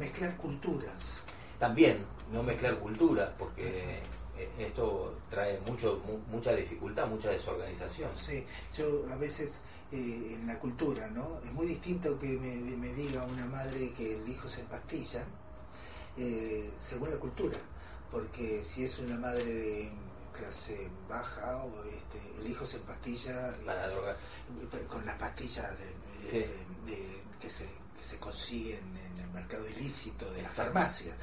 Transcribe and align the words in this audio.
mezclar 0.00 0.36
culturas. 0.36 0.94
También, 1.58 2.04
no 2.32 2.42
mezclar 2.42 2.78
culturas, 2.78 3.30
porque 3.38 4.00
eh, 4.36 4.48
esto 4.58 5.18
trae 5.28 5.60
mucho 5.68 6.00
mucha 6.30 6.52
dificultad, 6.52 7.06
mucha 7.06 7.30
desorganización. 7.30 8.10
Sí, 8.16 8.44
yo 8.76 9.04
a 9.12 9.16
veces 9.16 9.52
eh, 9.92 10.36
en 10.36 10.46
la 10.46 10.58
cultura, 10.58 11.08
¿no? 11.08 11.40
Es 11.44 11.52
muy 11.52 11.66
distinto 11.66 12.18
que 12.18 12.28
me, 12.28 12.56
me, 12.76 12.94
diga 12.94 13.24
una 13.24 13.44
madre 13.44 13.92
que 13.92 14.16
el 14.16 14.28
hijo 14.28 14.48
se 14.48 14.62
empastilla, 14.62 15.22
eh, 16.16 16.70
según 16.78 17.10
la 17.10 17.16
cultura, 17.16 17.58
porque 18.10 18.64
si 18.64 18.84
es 18.84 18.98
una 18.98 19.16
madre 19.16 19.44
de 19.44 19.90
clase 20.32 20.88
baja 21.08 21.64
o 21.64 21.84
este, 21.84 22.40
el 22.40 22.50
hijo 22.50 22.64
se 22.64 22.78
empastilla 22.78 23.52
para 23.66 23.88
drogar 23.88 24.16
con 24.88 25.04
las 25.04 25.18
pastillas 25.18 25.70
de, 26.86 27.20
que 27.40 27.50
se 27.50 27.66
se 28.10 28.18
consiguen 28.18 28.96
en 28.96 29.20
el 29.20 29.30
mercado 29.30 29.68
ilícito 29.68 30.28
de 30.32 30.42
las 30.42 30.52
farmacias. 30.52 31.14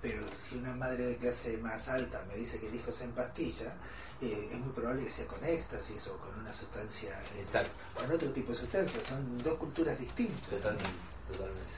Pero 0.00 0.24
si 0.42 0.56
una 0.56 0.72
madre 0.72 1.04
de 1.08 1.16
clase 1.18 1.58
más 1.58 1.86
alta 1.88 2.24
me 2.28 2.36
dice 2.36 2.58
que 2.58 2.68
el 2.68 2.74
hijo 2.76 2.90
se 2.90 3.04
empastilla, 3.04 3.74
eh, 4.22 4.48
es 4.50 4.58
muy 4.58 4.72
probable 4.72 5.04
que 5.04 5.10
sea 5.10 5.26
con 5.26 5.44
éxtasis 5.44 6.06
o 6.06 6.16
con 6.16 6.38
una 6.40 6.50
sustancia, 6.52 7.10
eh, 7.34 7.40
Exacto. 7.40 7.84
con 7.94 8.10
otro 8.10 8.30
tipo 8.32 8.52
de 8.52 8.58
sustancia. 8.58 9.02
Son 9.02 9.36
dos 9.38 9.58
culturas 9.58 9.98
distintas. 9.98 10.48
Totalmente, 10.48 10.88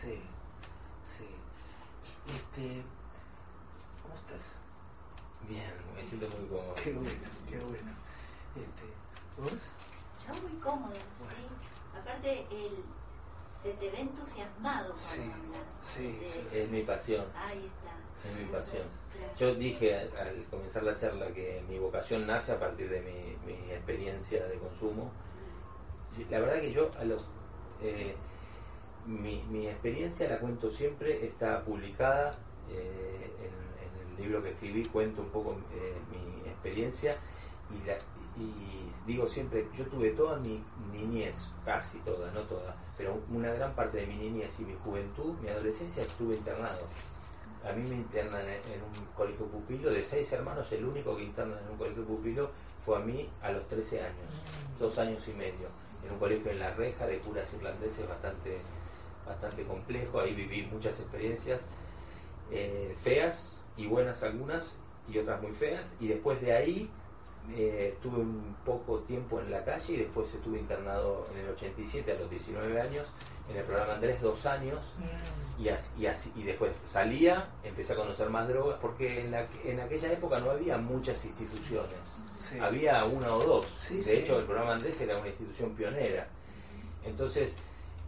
Sí, 0.01 0.21
sí. 1.19 1.27
Este, 2.29 2.83
¿Cómo 4.03 4.15
estás? 4.15 4.43
Bien, 5.49 5.73
me 5.97 6.05
siento 6.05 6.29
muy 6.39 6.47
cómodo. 6.49 6.75
Qué 6.77 6.93
bueno, 6.93 7.29
qué 7.49 7.59
bueno. 7.59 7.93
Este, 8.55 9.43
¿Vos? 9.43 9.61
Yo 10.25 10.49
muy 10.49 10.57
cómodo, 10.61 10.95
sí. 10.95 11.99
Aparte, 11.99 12.47
el 12.51 12.85
se 13.63 13.73
te 13.75 13.91
ve 13.91 14.01
entusiasmado 14.01 14.95
sí, 14.97 16.19
Es 16.53 16.69
mi 16.69 16.83
pasión. 16.83 17.27
Ahí 17.37 17.67
está. 17.67 18.29
Es 18.29 18.37
mi 18.37 18.53
pasión. 18.53 18.83
Yo 19.39 19.55
dije 19.55 19.97
al, 19.97 20.45
comenzar 20.51 20.83
la 20.83 20.97
charla 20.97 21.29
que 21.33 21.63
mi 21.69 21.79
vocación 21.79 22.27
nace 22.27 22.53
a 22.53 22.59
partir 22.59 22.89
de 22.91 23.01
mi, 23.01 23.73
experiencia 23.73 24.45
de 24.47 24.57
consumo. 24.57 25.11
La 26.31 26.41
verdad 26.41 26.61
que 26.61 26.73
yo 26.73 26.91
a 26.99 27.05
los... 27.05 27.25
Eh, 27.83 28.15
mi, 29.07 29.67
experiencia 29.67 30.29
la 30.29 30.39
cuento 30.39 30.71
siempre, 30.71 31.25
está 31.25 31.63
publicada 31.65 32.39
eh, 32.71 33.31
en, 33.41 34.17
el 34.17 34.23
libro 34.23 34.43
que 34.43 34.51
escribí, 34.51 34.85
cuento 34.85 35.23
un 35.23 35.31
poco 35.31 35.57
eh, 35.75 35.95
mi 36.11 36.49
experiencia 36.49 37.17
y, 37.71 37.87
la, 37.87 37.95
y 38.39 38.83
digo 39.07 39.27
siempre, 39.29 39.67
yo 39.77 39.85
tuve 39.87 40.11
toda 40.11 40.39
mi 40.39 40.63
niñez, 40.93 41.49
casi 41.65 41.99
toda, 41.99 42.31
no 42.33 42.41
toda, 42.43 42.75
pero 42.97 43.19
una 43.31 43.53
gran 43.53 43.75
parte 43.75 43.99
de 43.99 44.07
mi 44.07 44.17
niñez 44.17 44.59
y 44.61 44.65
mi 44.65 44.75
juventud, 44.85 45.35
mi 45.43 45.49
adolescencia, 45.49 46.03
estuve 46.03 46.37
internado. 46.37 46.87
A 47.69 47.73
mí 47.73 47.89
me 47.89 47.97
internan 47.97 48.43
en, 48.49 48.83
un 48.83 49.07
colegio 49.17 49.47
pupilo, 49.47 49.91
de 49.91 50.03
seis 50.03 50.33
hermanos, 50.33 50.71
el 50.73 50.85
único 50.85 51.17
que 51.17 51.25
internan 51.25 51.59
en 51.65 51.71
un 51.71 51.79
colegio 51.79 52.05
pupilo 52.05 52.51
fue 52.85 52.97
a 52.97 53.01
mí 53.01 53.29
a 53.41 53.53
los 53.53 53.67
13 53.69 54.01
años, 54.01 54.31
dos 54.81 54.99
años 54.99 55.23
y 55.29 55.33
medio, 55.33 55.69
en 56.05 56.13
un 56.13 56.19
colegio 56.19 56.51
en 56.51 56.59
La 56.59 56.75
Reja 56.75 57.07
de 57.07 57.19
curas 57.19 57.53
irlandeses 57.55 58.09
bastante, 58.09 58.59
bastante 59.27 59.63
complejo, 59.65 60.21
ahí 60.21 60.35
viví 60.35 60.63
muchas 60.63 60.99
experiencias 60.99 61.67
eh, 62.51 62.97
feas 63.03 63.65
y 63.77 63.87
buenas 63.87 64.23
algunas 64.23 64.75
y 65.09 65.19
otras 65.19 65.41
muy 65.41 65.53
feas, 65.53 65.87
y 66.01 66.09
después 66.09 66.41
de 66.41 66.53
ahí 66.53 66.91
eh, 67.55 67.97
tuve 68.01 68.21
un 68.21 68.57
poco 68.65 69.01
tiempo 69.01 69.41
en 69.41 69.51
la 69.51 69.65
calle 69.65 69.95
y 69.95 69.97
después 69.99 70.33
estuve 70.33 70.59
internado 70.59 71.27
en 71.33 71.41
el 71.41 71.51
87 71.51 72.13
a 72.13 72.15
los 72.15 72.31
19 72.31 72.81
años 72.81 73.09
en 73.51 73.57
el 73.57 73.65
programa 73.65 73.95
Andrés 73.95 74.21
dos 74.21 74.47
años 74.47 74.81
mm. 74.99 75.63
y, 75.63 76.07
así, 76.07 76.33
y, 76.37 76.45
después 76.45 76.73
salía, 76.89 77.49
empecé 77.65 77.93
a 77.93 77.97
conocer 77.97 78.31
más 78.31 78.49
drogas 78.49 78.79
porque 78.81 79.21
en, 79.21 79.35
en 79.65 79.81
aquella 79.81 80.13
época 80.13 80.39
no 80.39 80.51
había 80.51 80.79
muchas 80.79 81.25
instituciones, 81.25 81.99
había 82.61 83.05
una 83.05 83.35
o 83.35 83.43
dos. 83.43 83.67
de 83.91 84.21
hecho 84.21 84.39
el 84.39 84.45
programa 84.45 84.75
Andrés 84.75 85.01
era 85.01 85.19
una 85.19 85.29
institución 85.29 85.75
pionera. 85.75 86.29
Entonces 87.05 87.55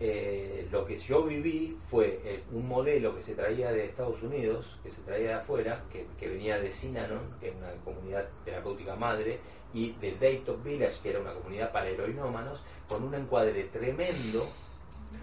eh, 0.00 0.66
lo 0.72 0.84
que 0.84 0.96
yo 0.96 1.22
viví 1.22 1.78
fue 1.88 2.20
eh, 2.24 2.42
un 2.50 2.66
modelo 2.66 3.14
que 3.14 3.22
se 3.22 3.34
traía 3.34 3.70
de 3.70 3.84
Estados 3.84 4.20
Unidos, 4.22 4.78
que 4.82 4.90
se 4.90 5.00
traía 5.02 5.28
de 5.28 5.34
afuera, 5.34 5.84
que, 5.92 6.28
venía 6.28 6.58
de 6.58 6.72
Sinanon, 6.72 7.20
que 7.40 7.50
es 7.50 7.54
una 7.54 7.70
comunidad 7.84 8.28
terapéutica 8.44 8.96
madre, 8.96 9.38
y 9.72 9.92
de 9.92 10.16
Dayton 10.16 10.64
Village, 10.64 11.00
que 11.02 11.10
era 11.10 11.20
una 11.20 11.32
comunidad 11.32 11.70
para 11.70 11.88
heroinómanos, 11.88 12.60
con 12.88 13.04
un 13.04 13.14
encuadre 13.14 13.64
tremendo, 13.72 14.48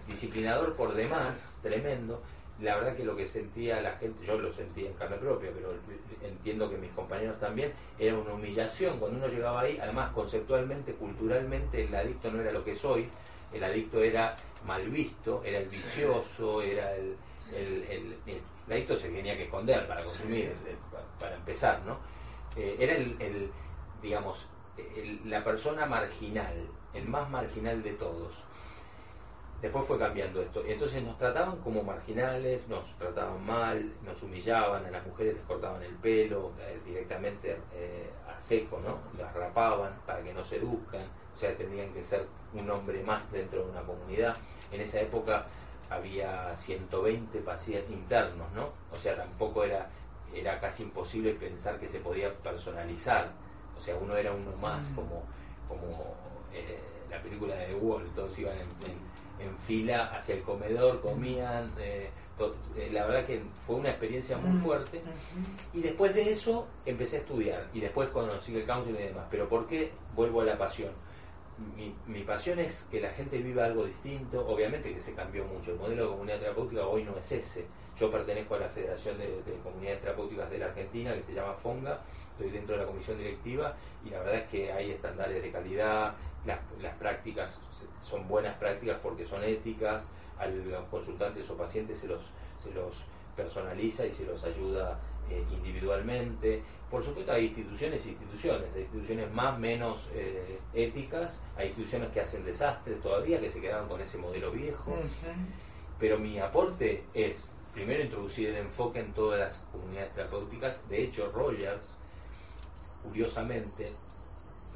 disciplinador 0.08 0.76
por 0.76 0.94
demás, 0.94 1.54
tremendo. 1.62 2.22
La 2.62 2.76
verdad 2.78 2.96
que 2.96 3.04
lo 3.04 3.16
que 3.16 3.28
sentía 3.28 3.82
la 3.82 3.94
gente, 3.98 4.26
yo 4.26 4.38
lo 4.38 4.54
sentía 4.54 4.88
en 4.88 4.94
carne 4.94 5.18
propia, 5.18 5.50
pero 5.54 5.74
entiendo 6.22 6.70
que 6.70 6.78
mis 6.78 6.92
compañeros 6.92 7.40
también, 7.40 7.74
era 7.98 8.18
una 8.18 8.34
humillación. 8.34 9.00
Cuando 9.00 9.18
uno 9.18 9.28
llegaba 9.28 9.62
ahí, 9.62 9.80
además 9.82 10.12
conceptualmente, 10.14 10.94
culturalmente, 10.94 11.84
el 11.84 11.96
adicto 11.96 12.32
no 12.32 12.40
era 12.40 12.52
lo 12.52 12.64
que 12.64 12.76
soy, 12.76 13.10
el 13.54 13.64
adicto 13.64 14.02
era 14.02 14.36
mal 14.66 14.88
visto, 14.90 15.42
era 15.44 15.60
el 15.60 15.68
vicioso, 15.68 16.62
era 16.62 16.96
el, 16.96 17.18
el, 17.54 18.18
adicto 18.70 18.96
se 18.96 19.10
tenía 19.10 19.36
que 19.36 19.44
esconder 19.44 19.88
para 19.88 20.02
consumir, 20.04 20.54
para 21.20 21.36
empezar, 21.36 21.82
¿no? 21.86 21.98
Eh, 22.56 22.78
era 22.80 22.94
el, 22.94 23.52
digamos, 24.02 24.48
la 25.26 25.44
persona 25.44 25.86
marginal, 25.86 26.68
el 26.94 27.08
más 27.08 27.30
marginal 27.30 27.84
de 27.84 27.94
todos. 27.94 28.34
Después 29.62 29.86
fue 29.86 30.00
cambiando 30.00 30.42
esto. 30.42 30.64
Entonces 30.66 31.04
nos 31.04 31.18
trataban 31.20 31.58
como 31.58 31.84
marginales, 31.84 32.68
nos 32.68 32.84
trataban 32.98 33.46
mal, 33.46 33.94
nos 34.04 34.22
humillaban, 34.24 34.86
a 34.86 34.92
las 34.92 35.06
mujeres 35.06 35.36
les 35.36 35.44
cortaban 35.44 35.84
el 35.84 35.94
pelo 35.96 36.54
eh, 36.60 36.80
directamente 36.84 37.58
eh, 37.74 38.10
a 38.28 38.40
seco, 38.40 38.82
¿no? 38.84 38.98
Las 39.22 39.32
rapaban 39.36 40.00
para 40.06 40.24
que 40.24 40.34
no 40.34 40.44
se 40.44 40.56
eduzcan 40.56 41.06
o 41.34 41.38
sea, 41.38 41.56
tendrían 41.56 41.94
que 41.94 42.04
ser 42.04 42.26
un 42.54 42.70
hombre 42.70 43.04
más 43.04 43.32
dentro 43.32 43.64
de 43.64 43.72
una 43.72 43.82
comunidad. 43.82 44.36
En 44.72 44.82
esa 44.82 45.00
época 45.00 45.46
había 45.90 46.56
120 46.56 47.40
pacientes 47.40 47.92
internos, 47.92 48.52
¿no? 48.54 48.70
O 48.92 48.96
sea, 48.96 49.16
tampoco 49.16 49.64
era, 49.64 49.90
era 50.34 50.60
casi 50.60 50.84
imposible 50.84 51.34
pensar 51.34 51.80
que 51.80 51.90
se 51.90 52.00
podía 52.00 52.34
personalizar. 52.34 53.32
O 53.78 53.80
sea, 53.80 53.96
uno 53.96 54.16
era 54.16 54.32
uno 54.32 54.56
más, 54.62 54.90
mm. 54.92 54.96
como, 54.96 55.24
como 55.68 56.16
eh, 56.54 56.80
la 57.10 57.22
película 57.22 57.56
de 57.56 57.68
The 57.68 57.76
Wall, 57.76 58.10
todos 58.16 58.38
iban 58.40 58.58
en, 58.58 59.12
fila 59.66 60.06
hacia 60.16 60.36
el 60.36 60.44
comedor, 60.44 61.02
comían. 61.02 61.74
Eh, 61.80 62.10
eh, 62.76 62.90
la 62.92 63.06
verdad 63.06 63.26
que 63.26 63.42
fue 63.66 63.76
una 63.76 63.90
experiencia 63.90 64.38
muy 64.38 64.52
mm. 64.52 64.64
fuerte. 64.64 65.02
Y 65.74 65.82
después 65.82 66.16
de 66.16 66.32
eso 66.32 66.68
empecé 66.86 67.18
a 67.18 67.20
estudiar 67.20 67.68
y 67.74 67.82
después 67.82 68.10
conocí 68.10 68.56
el 68.56 68.66
counseling 68.66 69.00
y 69.00 69.08
demás. 69.08 69.26
Pero 69.30 69.50
¿por 69.50 69.68
qué 69.68 69.92
vuelvo 70.16 70.42
a 70.42 70.46
la 70.46 70.58
pasión? 70.58 70.92
Mi, 72.08 72.24
pasión 72.24 72.60
es 72.60 72.86
que 72.92 73.02
la 73.02 73.10
gente 73.12 73.38
viva 73.38 73.66
algo 73.66 73.86
distinto. 73.86 74.48
Obviamente 74.48 74.94
que 74.94 75.00
se 75.00 75.14
cambió 75.14 75.46
mucho. 75.46 75.72
El 75.72 75.78
modelo 75.78 76.04
de 76.04 76.10
comunidad 76.10 76.40
terapéutica 76.40 76.86
hoy 76.86 77.04
no 77.04 77.18
es 77.18 77.32
ese. 77.32 77.66
Yo 78.00 78.10
pertenezco 78.10 78.56
a 78.56 78.60
la 78.60 78.70
Federación 78.70 79.18
de, 79.18 79.42
Comunidades 79.64 80.02
Terapéuticas 80.02 80.50
de 80.50 80.58
la 80.58 80.66
Argentina, 80.68 81.14
que 81.14 81.24
se 81.24 81.34
llama 81.34 81.54
FONGA. 81.54 82.00
Estoy 82.32 82.50
dentro 82.50 82.76
de 82.76 82.82
la 82.82 82.88
comisión 82.88 83.18
directiva 83.18 83.76
y 84.06 84.10
la 84.10 84.20
verdad 84.20 84.36
es 84.36 84.50
que 84.50 84.72
hay 84.72 84.92
estándares 84.92 85.44
de 85.44 85.52
calidad. 85.52 86.16
Las, 86.46 86.60
las 86.82 86.96
prácticas 86.96 87.60
son 88.02 88.28
buenas 88.28 88.56
prácticas 88.58 88.98
porque 89.02 89.26
son 89.26 89.44
éticas. 89.44 90.06
A 90.40 90.48
los 90.48 90.86
consultantes 90.90 91.48
o 91.52 91.56
pacientes 91.56 92.00
se 92.00 92.08
los, 92.08 92.24
se 92.58 92.72
los 92.72 92.96
personaliza 93.36 94.06
y 94.06 94.12
se 94.12 94.26
los 94.26 94.44
ayuda 94.44 95.00
eh, 95.32 95.46
individualmente. 95.54 96.62
Por 96.90 97.02
supuesto 97.04 97.32
hay 97.32 97.46
instituciones 97.46 98.06
e 98.06 98.10
instituciones, 98.10 98.68
hay 98.76 98.82
instituciones 98.82 99.32
más 99.32 99.58
menos 99.58 100.10
eh, 100.14 100.60
éticas, 100.74 101.38
hay 101.56 101.68
instituciones 101.68 102.10
que 102.10 102.20
hacen 102.20 102.44
desastres 102.44 103.00
todavía, 103.02 103.40
que 103.40 103.50
se 103.50 103.62
quedaron 103.62 103.88
con 103.88 104.02
ese 104.02 104.18
modelo 104.18 104.52
viejo. 104.52 104.94
Pero 105.98 106.20
mi 106.20 106.38
aporte 106.40 107.06
es, 107.14 107.48
primero, 107.74 108.04
introducir 108.04 108.50
el 108.50 108.58
enfoque 108.58 109.00
en 109.00 109.14
todas 109.14 109.40
las 109.40 109.58
comunidades 109.72 110.14
terapéuticas. 110.14 110.90
De 110.90 111.02
hecho, 111.02 111.32
Rogers, 111.32 111.96
curiosamente, 113.04 113.94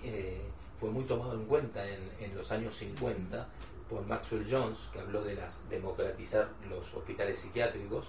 eh, 0.04 0.42
fue 0.80 0.90
muy 0.92 1.04
tomado 1.04 1.34
en 1.34 1.44
cuenta 1.46 1.86
en, 1.86 2.00
en, 2.22 2.34
los 2.34 2.50
años 2.52 2.75
50 2.78 3.46
por 3.90 4.06
Maxwell 4.06 4.48
Jones, 4.50 4.78
que 4.94 5.00
habló 5.00 5.22
de 5.22 5.36
las, 5.36 5.68
democratizar 5.69 6.48
los 6.69 6.94
hospitales 6.94 7.40
psiquiátricos, 7.40 8.07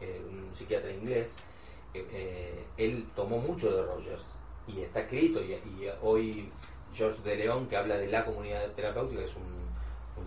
un 0.00 0.56
psiquiatra 0.56 0.92
inglés, 0.92 1.34
eh, 1.94 2.64
él 2.76 3.06
tomó 3.16 3.38
mucho 3.38 3.70
de 3.74 3.82
Rogers 3.82 4.24
y 4.66 4.80
está 4.82 5.00
escrito 5.00 5.40
y, 5.42 5.58
hoy 6.02 6.50
George 6.92 7.22
de 7.22 7.36
León 7.36 7.66
que 7.68 7.76
habla 7.76 7.96
de 7.96 8.08
la 8.08 8.24
comunidad 8.24 8.70
terapéutica 8.72 9.22
es 9.22 9.34
un, 9.36 9.58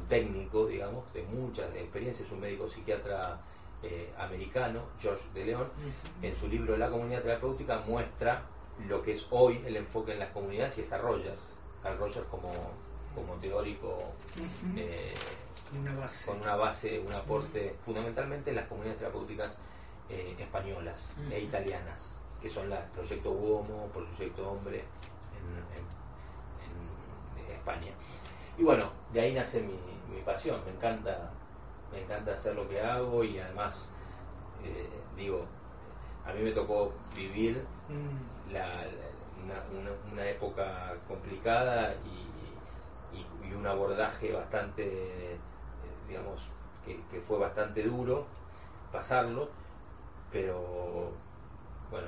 técnico 0.07 0.67
digamos 0.67 1.13
de 1.13 1.21
muchas 1.23 1.73
experiencias 1.75 2.31
un 2.31 2.39
médico 2.39 2.69
psiquiatra 2.69 3.39
eh, 3.83 4.09
americano 4.17 4.83
George 4.99 5.23
de 5.33 5.45
León. 5.45 5.67
En 6.21 6.35
su 6.35 6.47
libro 6.47 6.77
La 6.77 6.89
comunidad 6.89 7.21
terapéutica 7.21 7.79
muestra 7.87 8.43
lo 8.87 9.01
que 9.01 9.13
es 9.13 9.27
hoy 9.29 9.61
el 9.65 9.75
enfoque 9.75 10.13
en 10.13 10.19
las 10.19 10.29
comunidades 10.29 10.77
y 10.77 10.81
está 10.81 10.97
Rogers 10.97 11.53
Carl 11.83 11.97
Rogers 11.97 12.25
como, 12.29 12.51
como 13.15 13.33
teórico 13.35 13.97
eh, 14.75 15.13
una 15.79 15.95
base. 15.95 16.25
con 16.25 16.41
una 16.41 16.55
base, 16.55 16.99
un 16.99 17.13
aporte 17.13 17.75
fundamentalmente 17.85 18.49
en 18.49 18.57
las 18.57 18.67
comunidades 18.67 18.99
terapéuticas 18.99 19.55
eh, 20.11 20.35
españolas 20.37 21.09
e 21.31 21.39
italianas, 21.39 22.17
que 22.41 22.49
son 22.49 22.69
las 22.69 22.81
Proyecto 22.89 23.31
Uomo, 23.31 23.87
Proyecto 23.87 24.51
Hombre 24.51 24.83
en, 25.37 25.91
España. 27.51 27.93
Y 28.57 28.63
bueno, 28.63 28.91
de 29.13 29.21
ahí 29.21 29.33
nace 29.33 29.61
mi, 29.61 29.77
pasión, 30.25 30.59
me 30.65 30.71
encanta, 30.71 31.31
me 31.91 32.01
encanta 32.01 32.33
hacer 32.33 32.55
lo 32.55 32.67
que 32.67 32.81
hago 32.81 33.23
y 33.23 33.39
además, 33.39 33.89
eh, 34.63 34.89
digo, 35.15 35.45
a 36.25 36.33
mí 36.33 36.41
me 36.41 36.51
tocó 36.51 36.93
vivir 37.15 37.65
mm. 37.89 38.55
una, 40.13 40.25
época 40.29 40.95
complicada 41.07 41.95
y, 42.05 42.27
un 43.53 43.67
abordaje 43.67 44.31
bastante, 44.31 44.83
eh, 45.33 45.37
digamos, 46.07 46.41
que, 46.85 47.21
fue 47.21 47.37
bastante 47.37 47.83
duro 47.83 48.25
pasarlo, 48.91 49.49
pero 50.31 51.11
bueno, 51.89 52.07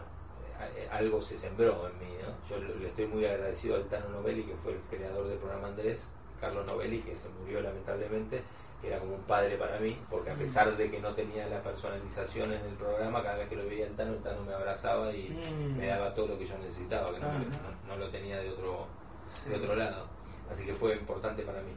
eh, 0.75 0.87
algo 0.91 1.21
se 1.21 1.37
sembró 1.37 1.87
en 1.87 1.99
mí. 1.99 2.15
Yo 2.49 2.57
le 2.57 2.87
estoy 2.87 3.07
muy 3.07 3.25
agradecido 3.25 3.75
al 3.75 3.85
Tano 3.85 4.09
Novelli, 4.09 4.43
que 4.43 4.55
fue 4.55 4.73
el 4.73 4.79
creador 4.89 5.27
del 5.27 5.37
programa 5.37 5.67
Andrés, 5.67 6.07
Carlos 6.39 6.65
Novelli, 6.65 6.99
que 6.99 7.15
se 7.15 7.29
murió 7.39 7.61
lamentablemente, 7.61 8.41
era 8.83 8.99
como 8.99 9.15
un 9.15 9.21
padre 9.21 9.57
para 9.57 9.79
mí, 9.79 9.97
porque 10.09 10.29
a 10.29 10.35
mm. 10.35 10.39
pesar 10.39 10.75
de 10.75 10.91
que 10.91 10.99
no 10.99 11.13
tenía 11.13 11.47
la 11.47 11.61
personalización 11.61 12.51
en 12.51 12.61
el 12.65 12.73
programa, 12.73 13.23
cada 13.23 13.37
vez 13.37 13.49
que 13.49 13.55
lo 13.55 13.65
veía 13.65 13.87
el 13.87 13.95
Tano, 13.95 14.13
el 14.13 14.21
Tano 14.21 14.43
me 14.43 14.53
abrazaba 14.53 15.11
y 15.13 15.29
mm. 15.29 15.77
me 15.77 15.87
daba 15.87 16.13
todo 16.13 16.27
lo 16.27 16.37
que 16.37 16.45
yo 16.45 16.57
necesitaba, 16.57 17.07
que 17.13 17.19
no, 17.19 17.95
lo 17.95 18.09
tenía 18.09 18.39
de 18.39 18.49
otro, 18.49 18.87
de 19.47 19.55
otro 19.55 19.75
lado. 19.75 20.05
Así 20.51 20.65
que 20.65 20.73
fue 20.73 20.95
importante 20.97 21.43
para 21.43 21.61
mí. 21.61 21.71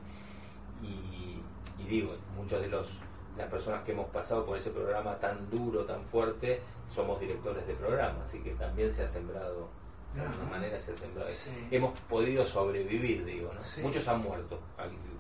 Y, 0.83 1.41
digo, 1.85 2.17
muchos 2.35 2.61
de 2.61 2.69
los 2.69 2.89
las 3.37 3.49
personas 3.49 3.83
que 3.85 3.93
hemos 3.93 4.09
pasado 4.11 4.45
por 4.45 4.57
ese 4.57 4.71
programa 4.71 5.17
tan 5.17 5.51
duro, 5.51 5.85
tan 5.85 6.03
fuerte, 6.05 6.61
somos 6.93 7.21
directores 7.21 7.67
de 7.67 7.75
programa, 7.75 8.25
así 8.25 8.41
que 8.41 8.51
también 8.53 8.91
se 8.91 9.05
ha 9.05 9.09
sembrado, 9.09 9.69
de 10.15 10.23
alguna 10.23 10.51
manera 10.51 10.79
se 10.79 10.93
ha 10.93 10.97
sembrado. 10.97 11.31
Hemos 11.71 11.99
podido 12.01 12.47
sobrevivir, 12.47 13.25
digo, 13.25 13.53
¿no? 13.53 13.83
Muchos 13.83 14.07
han 14.09 14.23
muerto, 14.23 14.59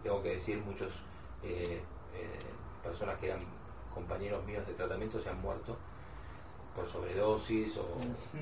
tengo 0.02 0.22
que 0.22 0.30
decir, 0.30 0.58
muchos 0.58 0.92
eh, 1.42 1.80
eh, 2.14 2.38
personas 2.82 3.18
que 3.18 3.26
eran 3.26 3.40
compañeros 3.92 4.44
míos 4.44 4.66
de 4.66 4.74
tratamiento 4.74 5.20
se 5.20 5.30
han 5.30 5.40
muerto 5.40 5.76
por 6.76 6.86
sobredosis 6.86 7.76
o 7.78 7.86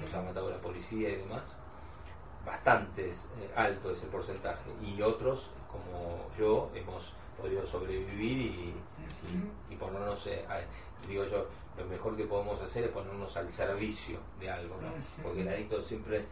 nos 0.00 0.12
ha 0.12 0.21
matado 0.21 0.50
la 0.50 0.59
policía 0.59 1.09
y 1.11 1.17
demás. 1.17 1.55
Bastante 2.44 3.09
eh, 3.09 3.15
alto 3.56 3.93
ese 3.93 4.06
porcentaje. 4.09 4.71
Y 4.85 5.00
otros, 5.00 5.50
como 5.71 6.29
yo, 6.37 6.71
hemos 6.75 7.12
podido 7.41 7.67
sobrevivir 7.67 8.38
y, 8.38 8.75
y, 9.71 9.75
ponernos, 9.77 10.29
digo 11.09 11.25
yo, 11.25 11.47
lo 11.77 11.85
mejor 11.87 12.17
que 12.17 12.25
podemos 12.25 12.61
hacer 12.61 12.85
es 12.85 12.91
ponernos 12.91 13.37
al 13.37 13.51
servicio 13.51 14.19
de 14.41 14.51
algo, 14.51 14.77
Porque 15.23 15.43
el 15.43 15.49
adicto 15.49 15.83
siempre 15.83 16.25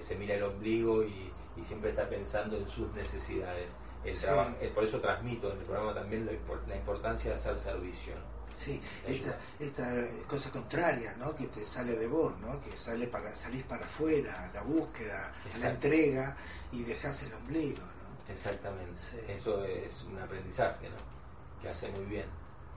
se 0.00 0.16
mira 0.16 0.34
el 0.34 0.42
ombligo 0.42 1.02
y, 1.02 1.30
siempre 1.66 1.90
está 1.90 2.08
pensando 2.08 2.56
en 2.56 2.66
sus 2.66 2.90
necesidades 2.94 3.66
el 4.04 4.16
trabajo, 4.16 4.56
eh, 4.60 4.70
por 4.74 4.84
eso 4.84 4.98
transmito 5.00 5.52
en 5.52 5.58
el 5.58 5.64
programa 5.64 5.94
también 5.94 6.26
la, 6.26 6.76
importancia 6.76 7.30
de 7.30 7.36
hacer 7.36 7.58
servicio. 7.58 8.14
Sí, 8.54 8.80
esta, 9.06 9.38
esta, 9.58 10.26
cosa 10.26 10.50
contraria, 10.50 11.14
¿no? 11.16 11.34
Que 11.34 11.46
te 11.46 11.64
sale 11.64 11.94
de 11.96 12.06
vos, 12.06 12.32
¿no? 12.40 12.60
Que 12.62 12.76
sale 12.76 13.06
para, 13.06 13.34
salís 13.34 13.62
para 13.64 13.86
afuera, 13.86 14.50
la 14.52 14.62
búsqueda, 14.62 15.32
la 15.60 15.70
entrega 15.70 16.36
y 16.72 16.82
dejás 16.82 17.22
el 17.22 17.34
ombligo, 17.34 17.82
¿no? 17.82 18.32
Exactamente. 18.32 19.00
Eso 19.28 19.64
es 19.64 20.02
un 20.04 20.18
aprendizaje, 20.18 20.88
¿no? 20.88 21.19
Que 21.60 21.68
hace 21.68 21.90
muy 21.92 22.04
bien. 22.04 22.26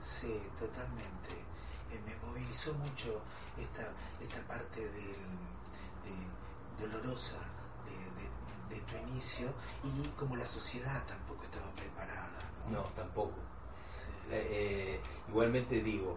Sí, 0.02 0.40
totalmente. 0.58 1.34
Eh, 1.90 2.00
me 2.04 2.14
movilizó 2.26 2.74
mucho 2.74 3.20
esta, 3.58 3.92
esta 4.22 4.46
parte 4.46 4.80
del, 4.80 5.16
dolorosa 6.78 7.38
de 8.68 8.80
tu 8.80 8.96
inicio 9.08 9.48
y 9.84 10.08
como 10.18 10.36
la 10.36 10.46
sociedad 10.46 11.02
tampoco 11.06 11.44
estaba 11.44 11.70
preparada. 11.72 12.50
No, 12.70 12.82
tampoco. 12.96 13.34
Eh, 14.30 14.98
igualmente 15.28 15.82
digo, 15.82 16.16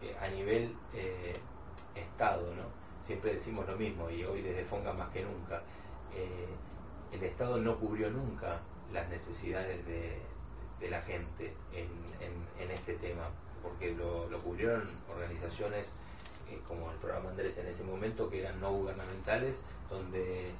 eh, 0.00 0.16
a 0.20 0.28
nivel 0.28 0.74
eh, 0.94 1.34
Estado, 1.94 2.54
¿no? 2.54 2.62
siempre 3.02 3.34
decimos 3.34 3.66
lo 3.66 3.76
mismo 3.76 4.10
y 4.10 4.24
hoy 4.24 4.42
desde 4.42 4.64
Fonga 4.64 4.92
más 4.92 5.08
que 5.10 5.24
nunca, 5.24 5.62
el 7.12 7.22
Estado 7.22 7.58
no 7.58 7.78
cubrió 7.78 8.10
nunca 8.10 8.60
las 8.92 9.08
necesidades 9.08 9.84
de, 9.86 10.20
la 10.88 11.02
gente 11.02 11.52
en, 11.72 12.70
este 12.70 12.94
tema, 12.94 13.28
porque 13.62 13.92
lo, 13.92 14.28
cubrieron 14.40 14.88
organizaciones 15.10 15.88
como 16.66 16.90
el 16.90 16.96
programa 16.98 17.30
Andrés 17.30 17.58
en 17.58 17.66
ese 17.66 17.82
momento, 17.82 18.30
que 18.30 18.40
eran 18.40 18.60
no 18.60 18.72
gubernamentales, 18.72 19.60
donde 19.90 20.50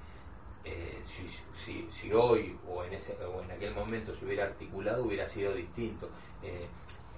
eh, 0.65 0.99
si, 1.05 1.88
si, 1.91 2.12
hoy 2.12 2.59
o 2.69 2.85
en, 2.85 2.94
ese, 2.94 3.17
o 3.25 3.43
en 3.43 3.50
aquel 3.50 3.75
momento 3.75 4.15
se 4.15 4.25
hubiera 4.25 4.44
articulado 4.44 5.05
hubiera 5.05 5.29
sido 5.29 5.55
distinto. 5.55 6.09
Eh, 6.43 6.67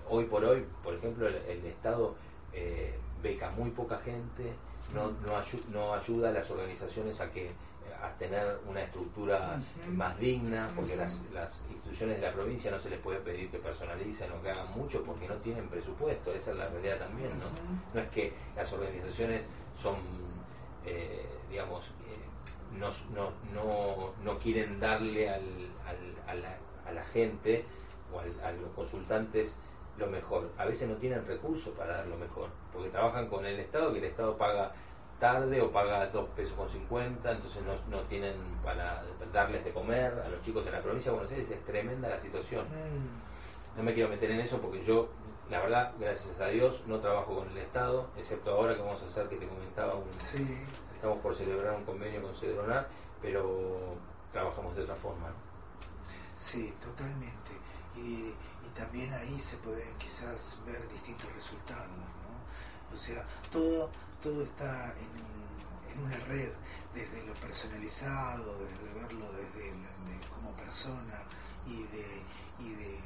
hoy 0.08 0.24
por 0.24 0.44
hoy, 0.44 0.64
por 0.82 0.94
ejemplo, 0.94 1.26
el, 1.26 1.64
Estado 1.64 2.14
eh, 2.52 2.94
beca 3.22 3.50
muy 3.50 3.70
poca 3.70 3.98
gente, 3.98 4.52
no, 4.94 5.12
no, 5.72 5.94
ayuda 5.94 6.28
a 6.28 6.32
las 6.32 6.50
organizaciones 6.50 7.20
a 7.20 7.30
que 7.30 7.50
a 8.02 8.10
tener 8.18 8.58
una 8.66 8.82
estructura 8.82 9.60
más 9.90 10.18
digna, 10.18 10.70
porque 10.74 10.96
las, 10.96 11.20
las, 11.34 11.58
instituciones 11.70 12.20
de 12.20 12.26
la 12.26 12.32
provincia 12.32 12.70
no 12.70 12.78
se 12.78 12.88
les 12.88 12.98
puede 13.00 13.18
pedir 13.18 13.50
que 13.50 13.58
personalicen 13.58 14.30
o 14.32 14.42
que 14.42 14.50
hagan 14.50 14.70
mucho 14.72 15.02
porque 15.02 15.26
no 15.28 15.34
tienen 15.36 15.68
presupuesto, 15.68 16.32
esa 16.32 16.52
es 16.52 16.56
la 16.56 16.68
realidad 16.68 16.98
también, 16.98 17.30
¿no? 17.38 17.46
No 17.92 18.00
es 18.00 18.08
que 18.10 18.32
las 18.56 18.72
organizaciones 18.72 19.42
son, 19.82 19.96
digamos, 21.50 21.90
no, 22.78 22.90
no, 23.52 24.12
no, 24.24 24.38
quieren 24.38 24.78
darle 24.78 25.28
al, 25.28 25.42
a, 26.26 26.34
la, 26.34 26.56
a, 26.86 26.92
la, 26.92 27.04
gente 27.06 27.64
o 28.12 28.20
a 28.20 28.52
los 28.52 28.70
consultantes 28.74 29.56
lo 30.00 30.08
mejor. 30.08 30.50
A 30.58 30.64
veces 30.64 30.88
no 30.88 30.96
tienen 30.96 31.24
recursos 31.26 31.72
para 31.76 31.98
dar 31.98 32.06
lo 32.06 32.16
mejor, 32.16 32.48
porque 32.72 32.88
trabajan 32.88 33.28
con 33.28 33.44
el 33.46 33.60
Estado, 33.60 33.92
que 33.92 33.98
el 33.98 34.04
Estado 34.06 34.36
paga 34.36 34.72
tarde 35.20 35.60
o 35.60 35.70
paga 35.70 36.06
dos 36.06 36.28
pesos 36.30 36.54
con 36.54 36.68
50, 36.68 37.30
entonces 37.30 37.62
no, 37.62 37.74
no, 37.94 38.02
tienen 38.04 38.34
para 38.64 39.04
darles 39.32 39.62
de 39.64 39.70
comer 39.70 40.14
a 40.24 40.28
los 40.30 40.40
chicos 40.40 40.66
en 40.66 40.72
la 40.72 40.80
provincia 40.80 41.10
de 41.10 41.18
Buenos 41.18 41.32
Aires, 41.32 41.50
es 41.50 41.64
tremenda 41.64 42.08
la 42.08 42.18
situación. 42.18 42.64
Mm. 42.64 43.76
No 43.76 43.82
me 43.82 43.94
quiero 43.94 44.08
meter 44.08 44.30
en 44.30 44.40
eso 44.40 44.58
porque 44.60 44.82
yo, 44.82 45.10
la 45.50 45.60
verdad, 45.60 45.92
gracias 46.00 46.40
a 46.40 46.46
Dios, 46.46 46.82
no 46.86 46.98
trabajo 46.98 47.36
con 47.36 47.50
el 47.50 47.58
Estado, 47.58 48.08
excepto 48.16 48.52
ahora 48.52 48.74
que 48.74 48.80
vamos 48.80 49.00
a 49.02 49.04
hacer, 49.04 49.28
que 49.28 49.36
te 49.36 49.46
comentaba, 49.46 49.94
un, 49.94 50.08
estamos 50.14 51.18
por 51.22 51.34
celebrar 51.34 51.76
un 51.76 51.84
convenio 51.84 52.22
con 52.22 52.34
Cedronar, 52.34 52.88
pero 53.20 53.94
trabajamos 54.32 54.74
de 54.74 54.82
otra 54.82 54.96
forma. 54.96 55.28
Sí, 56.36 56.74
totalmente. 56.80 57.50
Y, 57.96 58.34
también 58.74 59.12
ahí 59.12 59.38
se 59.40 59.56
pueden 59.58 59.98
quizás 59.98 60.56
ver 60.64 60.88
distintos 60.90 61.30
resultados, 61.34 61.88
¿no? 61.88 62.94
O 62.94 62.96
sea, 62.96 63.26
todo, 63.50 63.90
todo 64.22 64.42
está 64.42 64.94
en, 64.94 66.00
una 66.02 66.16
red, 66.20 66.50
desde 66.94 67.26
lo 67.26 67.34
personalizado, 67.34 68.56
desde 68.58 68.94
verlo 68.94 69.26
desde 69.32 69.74
como 70.34 70.52
persona 70.52 71.18
y 71.66 71.82
de, 71.82 72.06
y 72.60 72.74
de, 72.74 73.00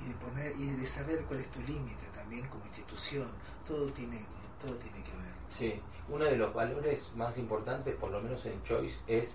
y 0.00 0.08
de 0.08 0.14
poner 0.14 0.56
y 0.56 0.70
de 0.70 0.86
saber 0.86 1.24
cuál 1.24 1.40
es 1.40 1.50
tu 1.50 1.60
límite 1.60 2.06
también 2.14 2.46
como 2.48 2.64
institución. 2.64 3.28
Todo 3.66 3.86
tiene, 3.92 4.24
todo 4.64 4.76
tiene 4.76 5.02
que 5.02 5.10
ver. 5.10 5.34
Sí, 5.50 5.82
uno 6.08 6.24
de 6.24 6.36
los 6.36 6.54
valores 6.54 7.10
más 7.14 7.36
importantes, 7.36 7.94
por 7.96 8.10
lo 8.10 8.22
menos 8.22 8.46
en 8.46 8.62
Choice, 8.62 8.96
es 9.06 9.34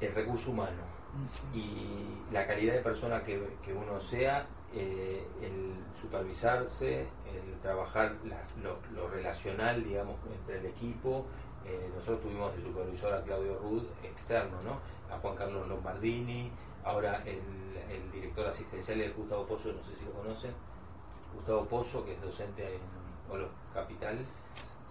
el 0.00 0.14
recurso 0.14 0.50
humano 0.50 1.01
y 1.54 2.32
la 2.32 2.46
calidad 2.46 2.74
de 2.74 2.80
persona 2.80 3.22
que, 3.22 3.38
uno 3.72 4.00
sea, 4.00 4.46
eh, 4.74 5.26
el 5.42 5.74
supervisarse, 6.00 7.00
el 7.00 7.60
trabajar 7.60 8.16
lo, 8.62 9.08
relacional, 9.08 9.84
digamos, 9.84 10.16
entre 10.38 10.58
el 10.58 10.66
equipo. 10.66 11.26
Eh, 11.66 11.90
nosotros 11.94 12.22
tuvimos 12.22 12.56
de 12.56 12.62
supervisor 12.62 13.14
a 13.14 13.22
Claudio 13.22 13.58
Rud 13.58 13.84
externo, 14.02 14.60
¿no? 14.62 14.78
A 15.14 15.18
Juan 15.18 15.36
Carlos 15.36 15.68
Lombardini, 15.68 16.50
ahora 16.84 17.22
el, 17.24 17.40
director 18.10 18.46
asistencial 18.46 19.00
es 19.00 19.16
Gustavo 19.16 19.46
Pozo, 19.46 19.72
no 19.72 19.82
sé 19.82 19.94
si 19.96 20.04
lo 20.04 20.12
conocen, 20.12 20.52
Gustavo 21.34 21.64
Pozo, 21.66 22.04
que 22.04 22.14
es 22.14 22.22
docente 22.22 22.62
en 22.62 22.80
Olo 23.30 23.48
Capital, 23.74 24.18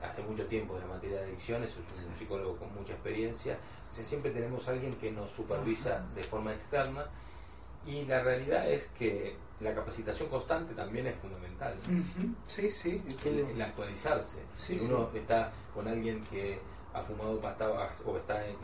hace 0.03 0.21
mucho 0.21 0.45
tiempo 0.45 0.75
de 0.75 0.81
la 0.81 0.87
materia 0.87 1.21
de 1.21 1.25
adicciones, 1.25 1.69
es 1.71 2.05
un 2.05 2.17
psicólogo 2.17 2.57
con 2.57 2.73
mucha 2.73 2.93
experiencia. 2.93 3.57
siempre 4.03 4.31
tenemos 4.31 4.67
a 4.67 4.71
alguien 4.71 4.95
que 4.95 5.11
nos 5.11 5.29
supervisa 5.31 6.03
de 6.15 6.23
forma 6.23 6.53
externa 6.53 7.05
y 7.85 8.05
la 8.05 8.21
realidad 8.21 8.69
es 8.69 8.85
que 8.97 9.35
la 9.59 9.73
capacitación 9.73 10.29
constante 10.29 10.73
también 10.73 11.07
es 11.07 11.15
fundamental. 11.17 11.73
Sí, 12.47 12.71
sí. 12.71 13.01
El, 13.25 13.61
actualizarse. 13.61 14.39
si 14.57 14.79
uno 14.79 15.09
está 15.13 15.51
con 15.73 15.87
alguien 15.87 16.23
que 16.25 16.59
ha 16.93 17.01
fumado 17.01 17.39
pasta 17.39 17.69
o 18.05 18.17
está 18.17 18.45
en, 18.47 18.55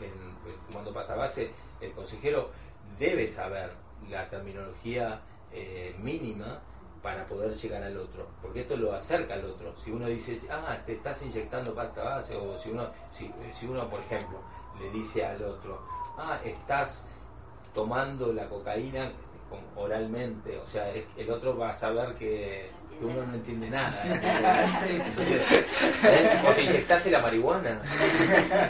fumando 0.66 0.92
pasta 0.92 1.14
base, 1.14 1.50
el 1.80 1.92
consejero 1.92 2.50
debe 2.98 3.26
saber 3.28 3.72
la 4.10 4.28
terminología 4.28 5.20
eh, 5.52 5.94
mínima 6.00 6.60
para 7.02 7.26
poder 7.26 7.54
llegar 7.54 7.82
al 7.82 7.96
otro, 7.96 8.26
porque 8.42 8.62
esto 8.62 8.76
lo 8.76 8.92
acerca 8.92 9.34
al 9.34 9.44
otro. 9.44 9.76
Si 9.76 9.90
uno 9.90 10.06
dice, 10.06 10.40
ah, 10.50 10.76
te 10.84 10.94
estás 10.94 11.22
inyectando 11.22 11.74
pasta 11.74 12.02
base, 12.02 12.36
o 12.36 12.56
si 12.58 12.70
uno, 12.70 12.88
si, 13.12 13.30
si 13.52 13.66
uno, 13.66 13.88
por 13.88 14.00
ejemplo, 14.00 14.38
le 14.80 14.90
dice 14.90 15.24
al 15.24 15.42
otro, 15.42 15.80
ah, 16.16 16.40
estás 16.44 17.04
tomando 17.74 18.32
la 18.32 18.48
cocaína 18.48 19.12
oralmente, 19.76 20.58
o 20.58 20.66
sea, 20.66 20.92
el 20.92 21.30
otro 21.30 21.56
va 21.56 21.70
a 21.70 21.74
saber 21.74 22.14
que 22.16 22.70
que 22.98 23.04
uno 23.04 23.24
no 23.24 23.34
entiende 23.34 23.70
nada. 23.70 24.02
¿eh? 24.04 25.02
o 26.48 26.52
te 26.52 26.62
inyectaste 26.62 27.10
la 27.10 27.20
marihuana. 27.20 27.80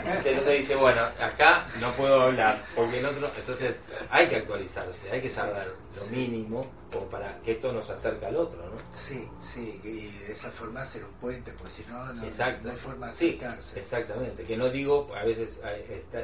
Entonces 0.05 0.25
el 0.25 0.39
otro 0.39 0.51
dice, 0.51 0.75
bueno, 0.75 1.01
acá 1.19 1.65
no 1.79 1.91
puedo 1.93 2.21
hablar, 2.21 2.63
porque 2.75 2.99
el 2.99 3.05
otro, 3.05 3.31
entonces 3.35 3.79
hay 4.09 4.27
que 4.27 4.37
actualizarse, 4.37 5.11
hay 5.11 5.21
que 5.21 5.29
saber 5.29 5.73
lo 5.95 6.05
mínimo 6.15 6.67
o 6.95 6.99
para 7.05 7.39
que 7.41 7.53
esto 7.53 7.71
nos 7.71 7.89
acerque 7.89 8.25
al 8.25 8.35
otro, 8.35 8.59
¿no? 8.65 8.77
Sí, 8.93 9.27
sí, 9.39 9.79
y 9.83 10.09
de 10.25 10.31
esa 10.31 10.49
forma 10.49 10.81
hacer 10.81 11.03
un 11.03 11.11
puente, 11.13 11.51
porque 11.51 11.71
si 11.71 11.85
no, 11.87 12.13
no, 12.13 12.23
hay 12.23 12.31
forma 12.77 13.07
de 13.07 13.11
acercarse. 13.11 13.79
exactamente, 13.79 14.43
que 14.43 14.57
no 14.57 14.69
digo, 14.69 15.11
a 15.15 15.23
veces 15.23 15.59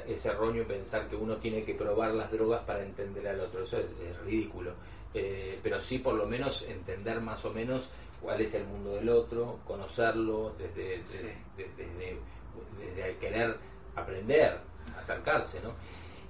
es 0.07 0.25
erróneo 0.25 0.67
pensar 0.67 1.07
que 1.07 1.15
uno 1.15 1.37
tiene 1.37 1.63
que 1.63 1.75
probar 1.75 2.11
las 2.11 2.31
drogas 2.31 2.63
para 2.63 2.81
entender 2.81 3.27
al 3.27 3.41
otro, 3.41 3.63
eso 3.63 3.77
es 3.77 4.19
ridículo 4.25 4.73
eh, 5.15 5.57
pero 5.63 5.79
sí 5.79 5.99
por 5.99 6.15
lo 6.15 6.27
menos 6.27 6.61
entender 6.63 7.21
más 7.21 7.43
o 7.45 7.53
menos 7.53 7.89
cuál 8.21 8.41
es 8.41 8.53
el 8.53 8.65
mundo 8.65 8.95
del 8.95 9.07
otro, 9.07 9.59
conocerlo 9.65 10.53
desde, 10.57 10.97
desde, 11.55 13.17
querer 13.19 13.55
aprender, 13.95 14.59
acercarse, 14.97 15.61
¿no? 15.61 15.71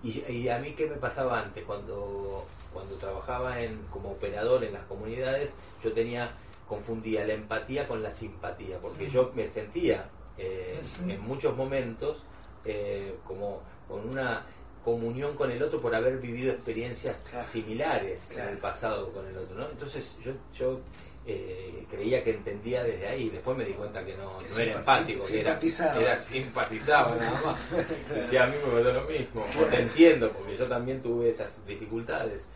Y, 0.04 0.48
a 0.50 0.60
mí 0.60 0.74
qué 0.74 0.86
me 0.86 0.98
pasaba 0.98 1.40
antes, 1.40 1.64
cuando, 1.66 2.46
cuando 2.72 2.96
trabajaba 2.98 3.60
en, 3.60 3.80
como 3.90 4.12
operador 4.12 4.64
en 4.64 4.74
las 4.74 4.86
comunidades, 4.86 5.52
yo 5.84 5.92
tenía, 5.94 6.32
confundía 6.68 7.26
la 7.26 7.34
empatía 7.34 7.88
con 7.88 8.04
la 8.04 8.12
simpatía, 8.12 8.78
porque 8.78 9.10
yo 9.10 9.32
me 9.34 9.50
sentía 9.50 10.08
eh, 10.38 10.80
en 11.08 11.22
muchos 11.22 11.58
momentos 11.58 12.22
eh, 12.66 13.16
como 13.26 13.64
con 13.88 14.08
una 14.10 14.46
comunión 14.86 15.36
con 15.36 15.50
el 15.50 15.62
otro 15.64 15.82
por 15.82 15.96
haber 15.96 16.20
vivido 16.20 16.54
experiencias 16.54 17.18
similares 17.52 18.20
en 18.32 18.50
el 18.50 18.58
pasado 18.60 19.12
con 19.12 19.28
el 19.28 19.36
otro, 19.36 19.58
¿no? 19.58 19.68
Entonces 19.72 20.16
yo, 20.24 20.32
yo 20.56 20.80
eh, 21.26 21.88
creía 21.90 22.24
que 22.24 22.36
entendía 22.36 22.84
desde 22.84 23.08
ahí, 23.08 23.30
después 23.30 23.58
me 23.58 23.66
di 23.66 23.74
cuenta 23.74 24.06
que 24.06 24.16
no, 24.16 24.40
no 24.40 24.60
era 24.60 24.78
empático, 24.78 25.26
que 25.26 25.42
era, 25.42 25.60
era 25.60 26.18
simpatizado 26.18 27.16
nada 27.16 27.42
más. 27.44 27.60
Decía, 28.14 28.44
a 28.44 28.48
mí 28.48 28.58
me 28.64 28.84
pasó 28.84 28.94
lo 28.94 29.04
mismo, 29.06 29.44
o 29.60 29.66
te 29.66 29.82
entiendo, 29.82 30.32
porque 30.32 30.56
yo 30.56 30.68
también 30.68 31.02
tuve 31.02 31.30
esas 31.30 31.66
dificultades, 31.66 32.48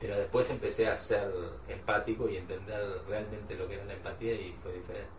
pero 0.00 0.16
después 0.16 0.48
empecé 0.48 0.88
a 0.88 0.96
ser 0.96 1.30
empático 1.68 2.30
y 2.30 2.38
entender 2.38 2.80
realmente 3.06 3.56
lo 3.56 3.68
que 3.68 3.74
era 3.74 3.84
la 3.84 3.92
empatía 3.92 4.32
y 4.32 4.56
fue 4.62 4.72
diferente. 4.72 5.10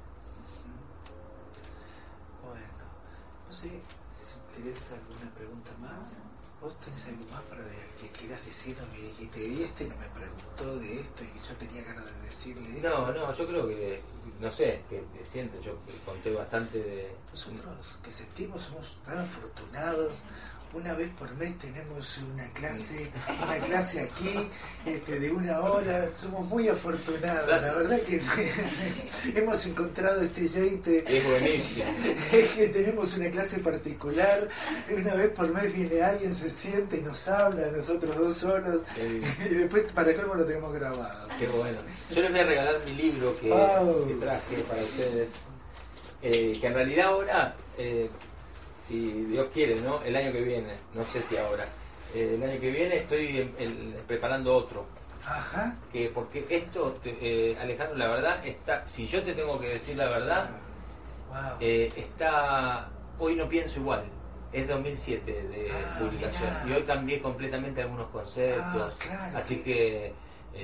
Bueno, 2.43 2.65
no 3.47 3.53
sé 3.53 3.69
si 3.69 3.81
querés 4.55 4.81
alguna 4.91 5.31
pregunta 5.35 5.69
más. 5.79 6.09
¿Vos 6.61 6.73
tenés 6.79 7.05
algo 7.05 7.25
más 7.31 7.41
para 7.43 7.61
que 7.99 8.07
quieras 8.17 8.43
decirnos? 8.45 8.87
Me 8.89 8.97
dijiste, 8.97 9.45
y 9.45 9.63
este 9.63 9.85
no 9.85 9.95
me 9.97 10.07
preguntó 10.07 10.79
de 10.79 11.01
esto 11.01 11.23
y 11.23 11.47
yo 11.47 11.55
tenía 11.57 11.83
ganas 11.83 12.05
de 12.05 12.21
decirle 12.27 12.77
esto. 12.77 12.89
No, 12.89 13.11
no, 13.11 13.33
yo 13.33 13.47
creo 13.47 13.67
que, 13.67 14.01
no 14.39 14.51
sé, 14.51 14.81
que, 14.89 15.03
que 15.13 15.25
siente, 15.25 15.61
yo 15.61 15.77
conté 16.05 16.33
bastante 16.33 16.77
de... 16.77 17.15
Nosotros 17.31 17.99
que 18.01 18.11
sentimos 18.11 18.63
somos 18.63 18.97
tan 19.05 19.19
afortunados 19.19 20.13
una 20.75 20.93
vez 20.93 21.09
por 21.17 21.33
mes 21.35 21.57
tenemos 21.57 22.17
una 22.17 22.47
clase, 22.49 23.09
una 23.41 23.57
clase 23.59 24.01
aquí 24.01 24.49
este, 24.85 25.19
de 25.19 25.31
una 25.31 25.61
hora, 25.61 26.09
somos 26.09 26.45
muy 26.47 26.67
afortunados, 26.67 27.47
la 27.47 27.73
verdad 27.73 28.01
que 28.01 28.21
hemos 29.39 29.65
encontrado 29.65 30.21
este 30.21 30.49
jeite, 30.49 31.03
es 31.07 31.23
buenísimo, 31.23 31.85
que 32.55 32.67
tenemos 32.67 33.15
una 33.15 33.31
clase 33.31 33.59
particular, 33.59 34.49
una 34.93 35.15
vez 35.15 35.29
por 35.29 35.49
mes 35.53 35.73
viene 35.73 36.01
alguien, 36.01 36.33
se 36.33 36.49
siente 36.49 36.97
y 36.97 37.01
nos 37.01 37.25
habla, 37.29 37.67
nosotros 37.71 38.15
dos 38.17 38.35
solos, 38.35 38.81
y 38.97 39.53
después 39.53 39.91
para 39.93 40.13
cómo 40.13 40.35
lo 40.35 40.45
tenemos 40.45 40.73
grabado. 40.73 41.29
Qué 41.39 41.47
bueno. 41.47 41.79
Yo 42.09 42.21
les 42.21 42.31
voy 42.31 42.39
a 42.41 42.45
regalar 42.45 42.75
mi 42.85 42.93
libro 42.93 43.35
que, 43.39 43.49
traje 44.19 44.57
para 44.67 44.83
ustedes, 44.83 45.29
eh, 46.21 46.57
que 46.59 46.67
en 46.67 46.73
realidad 46.73 47.05
ahora... 47.05 47.55
Eh, 47.77 48.09
si 48.87 49.11
Dios 49.25 49.47
quiere, 49.53 49.81
¿no? 49.81 50.01
El 50.03 50.15
año 50.15 50.31
que 50.31 50.41
viene, 50.41 50.73
no 50.93 51.05
sé 51.05 51.23
si 51.23 51.37
ahora. 51.37 51.65
Eh, 52.13 52.35
el 52.35 52.43
año 52.49 52.59
que 52.59 52.69
viene 52.69 52.97
estoy 52.97 53.51
preparando 54.07 54.55
otro. 54.55 54.85
Ajá. 55.25 55.75
Que 55.91 56.09
porque 56.09 56.45
esto, 56.49 56.99
eh, 57.03 57.57
Alejandro, 57.59 57.97
la 57.97 58.07
verdad 58.09 58.45
está, 58.45 58.85
si 58.85 59.07
yo 59.07 59.23
te 59.23 59.33
tengo 59.33 59.59
que 59.59 59.69
decir 59.69 59.97
la 59.97 60.07
verdad, 60.07 60.49
eh, 61.59 61.91
está, 61.95 62.89
hoy 63.17 63.35
no 63.35 63.49
pienso 63.49 63.79
igual. 63.79 64.03
Es 64.53 64.67
2007 64.69 65.31
de 65.31 65.71
ah, 65.71 65.97
publicación 65.99 66.49
y 66.69 66.71
hoy 66.71 66.83
cambié 66.83 67.19
completamente 67.21 67.81
algunos 67.81 68.07
conceptos. 68.07 68.95
Ah, 69.09 69.31
así 69.35 69.57
que, 69.57 70.13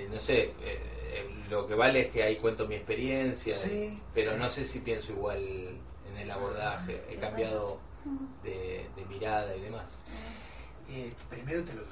no 0.10 0.18
sé, 0.20 0.54
lo 1.50 1.68
que 1.68 1.76
vale 1.76 2.02
es 2.02 2.12
que 2.12 2.24
ahí 2.24 2.38
cuento 2.38 2.68
mi 2.68 2.76
experiencia, 2.76 3.54
pero 4.14 4.38
no 4.38 4.48
sé 4.50 4.64
si 4.64 4.80
pienso 4.80 5.12
igual 5.12 5.40
en 6.10 6.18
el 6.18 6.32
abordaje. 6.32 7.02
He 7.10 7.16
cambiado 7.16 7.80
de, 8.44 8.90
mirada 9.10 9.56
y 9.56 9.62
demás. 9.62 10.00
Eh, 10.90 11.14
primero 11.30 11.64
te 11.64 11.74
lo 11.74 11.84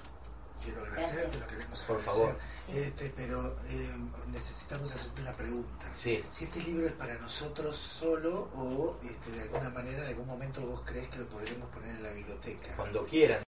quiero 0.64 0.82
agradecer, 0.82 1.30
te 1.32 1.40
lo 1.40 1.48
queremos 1.48 1.82
Por 1.84 2.02
favor. 2.02 2.38
Este, 2.68 3.12
pero 3.16 3.56
eh, 3.68 3.96
necesitamos 4.32 4.94
hacerte 4.94 5.22
una 5.22 5.34
pregunta. 5.34 5.92
Si 5.92 6.24
este 6.42 6.60
libro 6.62 6.88
es 6.88 6.94
para 6.94 7.16
nosotros 7.16 7.76
solo 7.76 8.50
o 8.56 8.98
este, 9.04 9.32
de 9.32 9.44
alguna 9.44 9.70
manera 9.70 10.00
en 10.00 10.08
algún 10.08 10.28
momento 10.28 10.62
vos 10.62 10.82
crees 10.86 11.08
que 11.10 11.20
lo 11.20 11.28
podremos 11.28 11.70
poner 11.70 11.96
en 11.96 12.04
la 12.04 12.12
biblioteca. 12.12 12.76
Cuando 12.76 13.06
quieran. 13.06 13.38